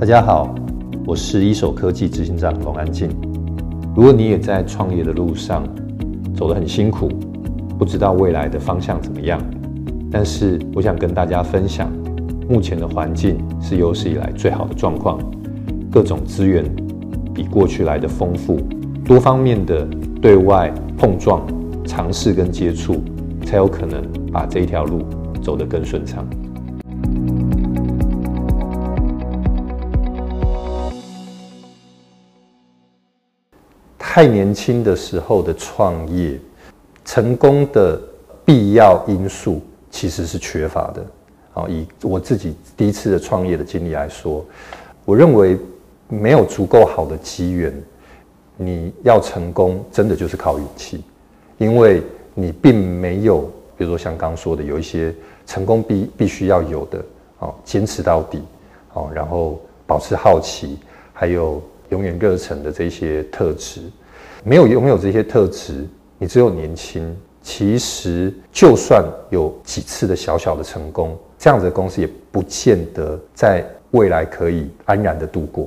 [0.00, 0.54] 大家好，
[1.04, 3.10] 我是一手科技执行长龙安进。
[3.94, 5.62] 如果你也在创业的路上
[6.34, 7.10] 走得很辛苦，
[7.78, 9.38] 不知道未来的方向怎么样，
[10.10, 11.92] 但是我想跟大家分享，
[12.48, 15.18] 目前的环境是有史以来最好的状况，
[15.92, 16.64] 各种资源
[17.34, 18.58] 比过去来的丰富，
[19.04, 19.86] 多方面的
[20.22, 21.46] 对外碰撞、
[21.84, 23.02] 尝试跟接触，
[23.44, 25.02] 才有可能把这一条路
[25.42, 26.26] 走得更顺畅。
[34.12, 36.36] 太年轻的时候的创业，
[37.04, 37.96] 成功的
[38.44, 41.06] 必要因素其实是缺乏的。
[41.54, 44.44] 啊，以我自己第一次的创业的经历来说，
[45.04, 45.56] 我认为
[46.08, 47.72] 没有足够好的机缘，
[48.56, 51.04] 你要成功真的就是靠运气，
[51.58, 52.02] 因为
[52.34, 53.42] 你并没有，
[53.76, 55.14] 比如说像刚刚说的，有一些
[55.46, 57.04] 成功必必须要有的，
[57.38, 58.42] 哦，坚持到底，
[58.92, 60.80] 哦，然后保持好奇，
[61.12, 63.82] 还有永远热忱的这些特质。
[64.42, 65.86] 没有拥有这些特质，
[66.18, 67.16] 你只有年轻。
[67.42, 75.66] 其实，就算有几次的小小的成功，这样子的公司也不见得在未来可以安然的度过。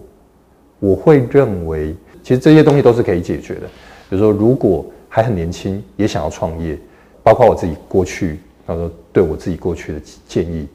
[0.80, 3.62] 我会认为，其实这些东西都是可以解决的。
[4.08, 6.78] 比如说，如果还很年轻，也想要创业，
[7.24, 10.68] 包括我自己过去，他说对我自己过去的建议，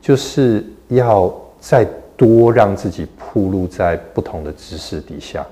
[0.00, 1.84] 就是要再
[2.16, 5.44] 多让自己铺露在不同的知识底下。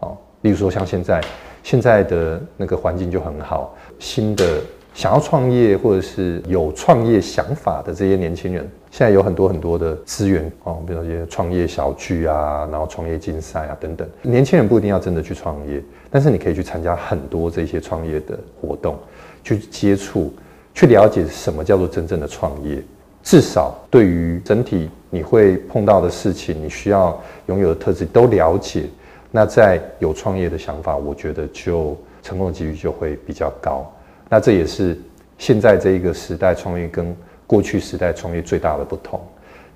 [0.00, 0.10] 啊
[0.42, 1.20] 例如说，像现在
[1.62, 4.60] 现在的那个环境就很好，新的
[4.94, 14.08] 想要创业或者是有创业想法的这些年轻人，现在有很多很多的资源哦，比如说一些创业小聚啊，然后创业竞赛啊等等。
[14.22, 18.96] 年轻人不一定要真的去创业，但是你可以去参加很多这些创业的活动，
[19.44, 20.32] 去接触，
[20.74, 22.82] 去了解什么叫做真正的创业。
[23.22, 28.84] 至少对于整体你会碰到的事情，你需要拥有的特质都了解。
[29.30, 33.90] 那在有创业的想法，我觉得就成功的几率就会比较高。
[34.28, 34.98] 那这也是
[35.36, 37.14] 现在这一个时代创业跟
[37.46, 39.20] 过去时代创业最大的不同，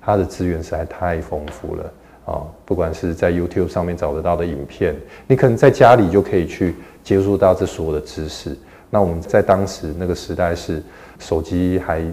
[0.01, 1.93] 它的资源实在太丰富了
[2.25, 2.41] 啊！
[2.65, 4.95] 不管是在 YouTube 上面找得到的影片，
[5.27, 8.57] 你可能在家里就可以去接触到这所有的知识。
[8.89, 10.83] 那我们在当时那个时代是
[11.17, 12.03] 手机还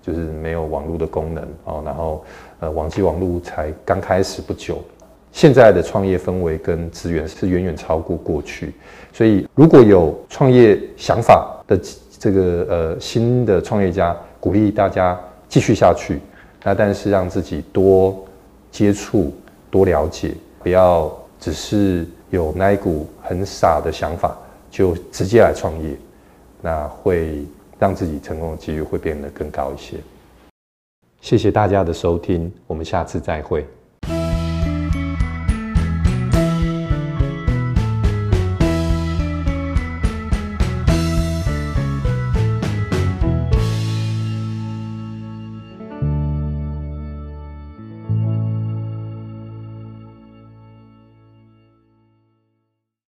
[0.00, 2.24] 就是没有网络的功能啊，然后
[2.60, 4.82] 呃网际网络才刚开始不久。
[5.32, 8.72] 现在的创业氛围跟资源是远远超过过去，
[9.12, 11.80] 所以如果有创业想法的
[12.18, 16.20] 这个呃新的创业家，鼓励大家继续下去。
[16.62, 18.24] 那但是让自己多
[18.70, 19.34] 接触、
[19.68, 20.32] 多了解，
[20.62, 24.38] 不要只是有那一股很傻的想法
[24.70, 25.96] 就直接来创业，
[26.60, 27.44] 那会
[27.80, 29.96] 让自己成功的几率会变得更高一些。
[31.20, 33.66] 谢谢大家的收听，我们下次再会。